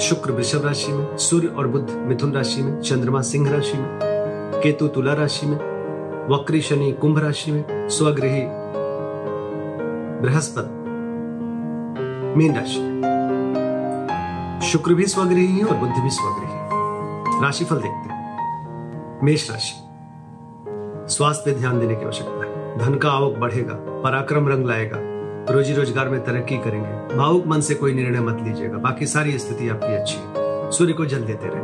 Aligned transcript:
शुक्र 0.00 0.32
वृषभ 0.32 0.64
राशि 0.64 0.92
में, 0.92 1.16
सूर्य 1.16 1.46
और 1.46 1.66
बुद्ध 1.68 1.90
मिथुन 1.90 2.32
राशि 2.32 2.62
में, 2.62 2.80
चंद्रमा 2.80 3.20
सिंह 3.20 3.50
राशि 3.50 3.78
में, 3.78 3.98
केतु 4.62 4.88
तुला 4.88 5.14
राशि 5.14 5.46
में, 5.46 5.56
वक्री 6.28 6.60
शनि 6.60 6.92
कुंभ 6.92 7.18
राशि 7.18 7.52
में 7.52 7.88
स्वगृही 7.88 8.42
बृहस्पति 10.22 10.68
मीन 12.38 12.56
राशि 12.56 12.98
शुक्र 14.66 14.94
भी 14.94 15.06
स्वगृही 15.06 15.58
है 15.58 15.64
और 15.64 15.76
बुद्ध 15.76 15.94
भी 15.94 16.10
स्वगृही 16.10 16.52
है। 16.52 17.42
राशिफल 17.42 17.76
देखते 17.76 18.12
हैं। 18.12 19.20
मेष 19.24 19.50
राशि 19.50 19.84
स्वास्थ्य 21.14 21.42
पे 21.44 21.58
ध्यान 21.58 21.80
देने 21.80 21.94
की 21.94 22.04
आवश्यकता 22.04 22.46
है। 22.46 22.78
धन 22.78 22.94
का 22.94 23.10
आवक 23.10 23.36
बढ़ेगा, 23.36 23.74
पराक्रम 23.74 24.48
रंग 24.48 24.66
लाएगा 24.66 25.17
रोजी 25.50 25.74
रोज़गार 25.74 26.08
में 26.08 26.24
तरक्की 26.24 26.56
करेंगे। 26.58 27.16
भावुक 27.16 27.46
मन 27.46 27.60
से 27.60 27.74
कोई 27.74 27.94
निर्णय 27.94 28.20
मत 28.20 28.38
लीजिएगा। 28.42 28.78
बाकी 28.78 29.06
सारी 29.06 29.38
स्थिति 29.38 29.68
आपकी 29.68 29.94
अच्छी 29.94 30.16
है। 30.16 30.70
सूर्य 30.70 30.92
को 30.92 31.06
जल 31.06 31.22
देते 31.22 31.46
रहे। 31.46 31.62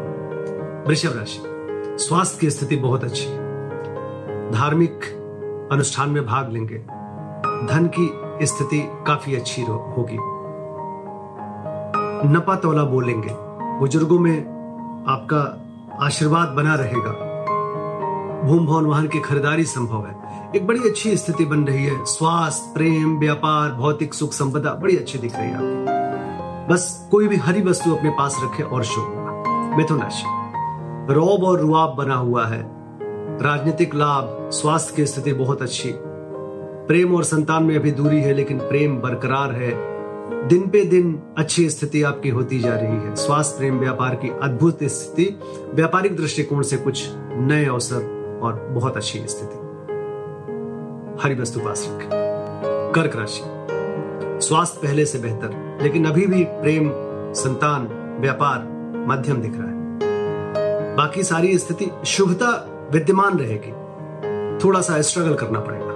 वृषभ 0.89 1.17
राशि। 1.17 1.43
स्वास्थ्य 2.05 2.39
की 2.41 2.51
स्थिति 2.51 2.77
बहुत 2.77 3.05
अच्छी 3.05 3.27
है। 3.27 4.53
धार्मिक 4.53 5.05
अनुष्ठान 5.73 6.11
में 6.11 6.27
भाग 6.27 6.53
लेंगे। 6.53 6.79
धन 7.67 7.91
की 7.99 8.47
स्थिति 8.47 8.89
काफ़ी 9.07 9.37
अच्छी 9.37 9.63
होगी। 9.63 10.19
नपा 12.29 12.55
तोला 12.57 12.85
बोलेंगे। 12.85 13.31
बुज़ुर्गों 13.79 14.19
में 14.19 14.39
आपका 15.09 15.63
आशीर्वाद 16.07 16.49
बना 16.49 16.75
रहेगा। 16.75 17.34
भूम 18.45 18.67
भवन 18.67 18.85
वाहन 18.85 19.09
की 19.09 19.21
खरीदारी 19.21 19.65
संभव 19.65 20.07
है। 20.07 20.17
एक 20.57 20.67
बड़ी 20.67 20.81
अच्छी 20.81 21.17
स्थिति 21.17 21.45
बन 21.45 21.65
रही 21.65 21.85
है। 21.85 22.05
स्वास्थ्य, 22.05 22.73
प्रेम, 22.75 23.19
व्यापार, 23.19 23.73
भौतिक 23.73 24.15
सुख, 24.15 24.33
संपदा 24.33 24.75
बड़ी 24.75 24.97
अच्छी 24.97 25.19
दिख 25.19 25.37
रही 25.37 25.49
है 25.49 25.55
आपकी। 25.55 26.75
बस 26.75 27.09
कोई 27.11 27.29
भी 27.29 27.37
हरी 27.37 27.63
वस्तु 27.63 27.95
अपने 27.95 28.11
पास 28.11 28.41
रखे 28.45 28.63
और 28.63 28.85
शुभ 28.85 29.05
होगा। 29.05 29.77
मिथुन 29.77 30.01
राशि। 30.01 30.25
रौब 31.15 31.45
और 31.45 31.61
रुआब 31.61 31.95
बना 31.95 32.15
हुआ 32.15 32.47
है। 32.47 32.71
राजनीतिक 33.43 33.95
लाभ, 33.95 34.51
स्वास्थ्य 34.53 34.97
की 34.97 35.07
स्थिति 35.07 35.33
बहुत 35.33 35.63
अच्छी। 35.63 35.93
प्रेम 36.87 37.15
और 37.15 37.25
संतान 37.25 37.63
में 37.63 37.77
अभी 37.77 37.91
दूरी 37.91 38.21
है, 38.21 38.35
लेकिन 38.35 38.59
प्रेम 38.59 38.97
बरकरार 38.97 39.53
है। 39.53 39.95
दिन 40.49 40.69
पे 40.69 40.85
दिन 40.85 41.23
अच्छी 41.39 41.71
स्थिति 41.71 42.03
आपकी 42.03 42.29
होती 42.29 42.59
जा 42.59 42.75
रही 42.75 42.97
है। 42.97 43.15
स्वास्थ्य, 43.15 43.59
प्रेम, 43.59 43.79
व्यापार 43.79 44.15
की 44.15 44.29
अद्भुत 44.43 44.79
स्थिति। 44.83 45.41
व्यापारिक 45.75 46.17
दृष्टिकोण 46.17 46.63
से 46.63 46.77
कुछ 46.77 47.09
नए 47.33 47.65
अवसर। 47.65 48.14
और 48.45 48.55
बहुत 48.71 48.97
अच्छी 48.97 49.25
स्थिति। 49.29 49.57
हरी 51.23 51.35
वस्तु 51.35 51.61
पास 51.61 51.89
रखें। 51.91 52.09
कर्क 52.95 53.17
राशि। 53.17 53.43
स्वास्थ्य 54.47 54.81
पहले 54.83 55.05
से 55.05 55.19
बेहतर, 55.19 55.79
लेकिन 55.83 56.05
अभी 56.05 56.27
भी 56.27 56.45
प्रेम, 56.45 56.91
संतान, 57.35 57.89
व्यापार, 58.21 58.59
मध्यम 59.09 59.37
दिख 59.37 59.53
रहा 59.55 59.69
है। 59.69 59.75
बाकी 60.97 61.23
सारी 61.23 61.59
स्थिति 61.59 61.91
शुभता 62.07 62.51
विद्यमान 62.93 63.39
रहेगी। 63.39 63.73
थोड़ा 64.65 64.81
सा 64.81 65.01
स्ट्रगल 65.01 65.35
करना 65.35 65.61
पड़ेगा। 65.61 65.93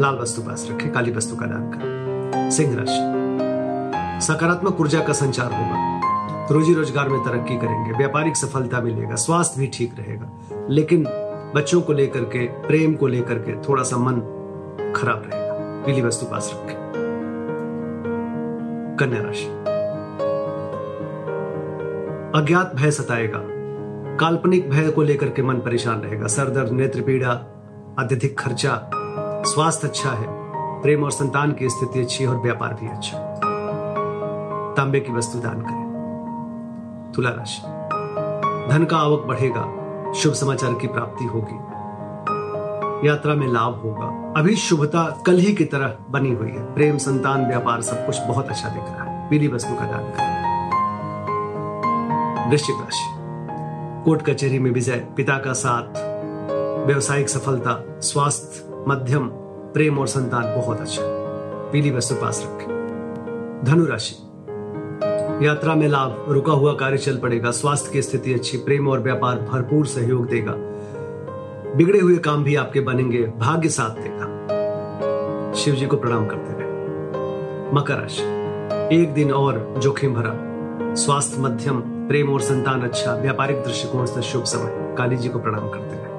लाल 0.00 0.14
वस्तु 0.14 0.42
पास 0.42 0.68
रखें, 0.70 0.92
काली 0.92 1.12
वस्तु 1.12 1.36
का 1.36 1.46
दान 1.46 1.70
करें। 1.70 2.50
सिंह 2.50 2.76
राशि। 2.78 4.26
सकारात्मक 4.26 4.80
ऊर्जा 4.80 5.00
का 5.00 5.12
संचार 5.12 5.52
होगा। 5.52 6.00
रोजी 6.50 6.74
रोज़गार 6.74 7.08
में 7.08 7.20
तरक्की 7.20 7.56
करेंगे, 7.56 7.92
व्यापारिक 7.92 8.36
सफलता 8.36 8.80
मिलेगा, 8.80 9.14
स्वास्थ्य 9.14 9.60
भी 9.60 9.66
ठीक 9.66 9.94
रहेगा। 9.98 10.30
लेकिन 10.70 11.06
बच्चों 11.54 11.82
को 11.82 11.92
लेकर 11.92 12.20
के, 12.20 12.46
प्रेम 12.46 12.94
को 12.94 13.06
लेकर 13.06 13.34
के 13.34 13.68
थोड़ा 13.68 13.82
सा 13.82 13.96
मन 13.96 14.14
खराब 14.96 15.22
रहेगा। 15.26 15.54
पीली 15.86 16.02
वस्तु 16.02 16.26
पास 16.26 16.52
रखें। 16.54 16.76
कन्या 19.00 19.22
राशि। 19.22 19.46
अज्ञात 22.40 22.72
भय 22.74 22.90
सताएगा। 22.90 23.40
काल्पनिक 24.16 24.70
भय 24.70 24.90
को 24.90 25.02
लेकर 25.02 25.28
के 25.28 25.42
मन 25.42 25.54
परेशान 25.54 26.00
रहेगा। 26.00 26.26
सर 26.26 26.50
दर्द, 26.50 26.72
नेत्र 26.72 27.00
पीड़ा, 27.00 27.30
अत्यधिक 27.98 28.38
खर्चा, 28.38 28.90
स्वास्थ्य 29.46 29.88
अच्छा 29.88 30.10
है। 30.10 30.26
प्रेम 30.82 31.04
और 31.04 31.10
संतान 31.10 31.52
की 31.52 31.68
स्थिति 31.68 32.00
अच्छी 32.00 32.24
है 32.24 32.30
और 32.30 32.36
व्यापार 32.36 32.74
भी 32.74 32.88
अच्छा। 32.88 33.18
तांबे 34.76 35.00
की 35.00 35.12
वस्तु 35.12 35.38
दान 35.38 35.60
करें। 35.60 35.84
तुला 37.16 37.30
राशि। 37.30 37.62
धन 38.72 38.84
का 38.84 38.96
आवक 38.96 39.24
बढ़ेगा। 39.24 39.83
शुभ 40.14 40.32
समाचार 40.32 40.74
की 40.74 40.86
प्राप्ति 40.86 41.24
होगी। 41.24 41.74
यात्रा 43.08 43.34
में 43.34 43.46
लाभ 43.46 43.74
होगा। 43.74 44.32
अभी 44.36 44.56
शुभता 44.56 45.22
कल 45.26 45.38
ही 45.38 45.54
की 45.54 45.64
तरह 45.64 45.96
बनी 46.10 46.32
हुई 46.32 46.48
है। 46.48 46.74
प्रेम, 46.74 46.98
संतान, 46.98 47.46
व्यापार 47.46 47.82
सब 47.82 48.06
कुछ 48.06 48.20
बहुत 48.20 48.48
अच्छा 48.48 48.68
दिख 48.68 48.82
रहा 48.82 49.04
है। 49.04 49.30
पीली 49.30 49.48
वस्तु 49.48 49.74
का 49.74 49.86
दान 49.86 50.04
करें। 50.04 50.44
वृश्चिक 52.50 52.74
राशि। 52.80 53.14
कोर्ट 54.04 54.22
कचहरी 54.22 54.58
में 54.58 54.70
विजय। 54.70 55.06
पिता 55.16 55.38
का 55.38 55.52
साथ। 55.52 55.88
व्यवसायिक 56.86 57.28
सफलता। 57.28 58.00
स्वास्थ्य, 58.00 58.84
मध्यम। 58.88 59.28
प्रेम 59.74 59.98
और 59.98 60.06
संतान 60.06 60.42
बहुत 60.42 60.80
अच्छा 60.80 61.02
पीली 61.72 61.90
वस्तु 61.90 62.14
पास 62.14 62.42
रखें। 62.46 63.60
धनु 63.64 63.86
राशि। 63.86 64.33
यात्रा 65.42 65.74
में 65.74 65.88
लाभ, 65.88 66.24
रुका 66.28 66.52
हुआ 66.52 66.72
कार्य 66.72 66.98
चल 66.98 67.16
पड़ेगा। 67.16 67.50
स्वास्थ्य 67.50 67.90
की 67.92 68.02
स्थिति 68.02 68.34
अच्छी, 68.34 68.56
प्रेम 68.56 68.88
और 68.88 69.00
व्यापार 69.00 69.38
भरपूर 69.38 69.86
सहयोग 69.86 70.26
देगा। 70.26 70.52
बिगड़े 71.76 71.98
हुए 71.98 72.16
काम 72.16 72.44
भी 72.44 72.54
आपके 72.54 72.80
बनेंगे, 72.80 73.22
भाग्य 73.38 73.68
साथ 73.68 73.90
देगा। 73.90 75.52
शिव 75.54 75.74
जी 75.74 75.86
को 75.86 75.96
प्रणाम 75.96 76.26
करते 76.26 76.52
रहे। 76.52 77.72
मकर 77.72 77.94
राशि, 77.94 78.22
एक 79.02 79.12
दिन 79.14 79.32
और 79.32 79.74
जोखिम 79.78 80.14
भरा। 80.14 80.32
स्वास्थ्य 80.94 81.40
मध्यम, 81.40 81.80
प्रेम 81.80 82.32
और 82.32 82.40
संतान 82.40 82.82
अच्छा 82.82 83.14
व्यापारिक 83.14 83.56
दृष्टिकोण 83.56 84.06
से 84.06 84.22
शुभ 84.22 84.44
समय। 84.44 84.94
काली 84.98 85.16
जी 85.16 85.28
को 85.28 85.38
प्रणाम 85.38 85.68
करते 85.68 85.96
रहे। 85.96 86.12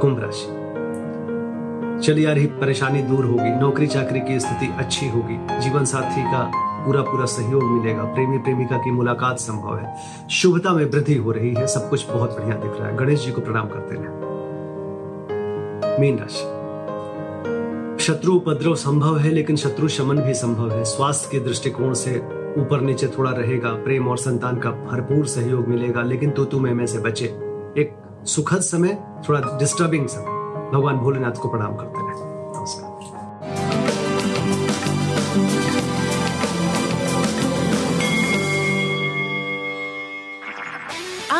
कुंभ 0.00 0.20
राशि, 0.22 0.46
चलिए 2.06 2.30
आ 2.30 2.32
रही 2.32 2.46
परेशानी 2.46 3.02
दूर 3.02 3.24
होगी। 3.24 3.60
नौकरी 3.60 3.86
चाकरी 3.86 4.20
की 4.20 4.40
स्थिति 4.40 4.74
अच्छी 4.78 5.08
होगी। 5.08 5.60
जीवन 5.60 5.84
साथी 5.84 6.22
का 6.22 6.50
पूरा 6.88 7.02
पूरा 7.02 7.24
सहयोग 7.24 7.64
मिलेगा। 7.64 8.04
प्रेमी 8.04 8.38
प्रेमिका 8.38 8.76
की 8.76 8.90
मुलाकात 8.90 9.38
संभव 9.38 9.76
है। 9.76 9.96
शुभता 10.30 10.72
में 10.72 10.84
वृद्धि 10.84 11.14
हो 11.14 11.32
रही 11.32 11.54
है। 11.54 11.66
सब 11.66 11.90
कुछ 11.90 12.10
बहुत 12.10 12.30
बढ़िया 12.30 12.56
दिख 12.56 12.72
रहा 12.80 12.88
है। 12.88 12.96
गणेश 12.96 13.26
जी 13.26 13.32
को 13.32 13.40
प्रणाम 13.40 13.66
करते 13.66 13.94
रहे। 13.98 14.28
मीन 16.00 16.18
राशि। 16.18 16.58
शत्रु 18.04 18.32
उपद्रव 18.32 18.74
संभव 18.74 19.18
है, 19.18 19.30
लेकिन 19.30 19.56
शत्रु 19.56 19.88
शमन 19.88 20.18
भी 20.18 20.34
संभव 20.34 20.70
है। 20.70 20.84
स्वास्थ्य 20.84 21.28
के 21.32 21.44
दृष्टिकोण 21.44 21.92
से 21.92 22.18
ऊपर 22.58 22.80
नीचे 22.80 23.06
थोड़ा 23.06 23.30
रहेगा। 23.30 23.68
प्रेम 23.68 24.08
और 24.08 24.18
संतान 24.18 24.56
का 24.56 24.70
भरपूर 24.70 25.26
सहयोग 25.26 25.68
मिलेगा, 25.68 26.02
लेकिन 26.02 26.30
तो 26.30 26.44
तुम 26.44 26.62
में 26.62 26.86
से 26.86 26.98
बचे। 26.98 27.24
एक 27.78 27.96
सुखद 28.24 28.60
समय, 28.60 28.98
थोड़ा 29.28 29.40
डिस्टर्बिंग 29.40 30.06
समय। 30.06 30.70
भगवान 30.72 30.96
भोलेनाथ 30.96 31.32
को 31.32 31.48
प्रणाम 31.48 31.76
करते 31.76 32.08
रहे। 32.08 32.27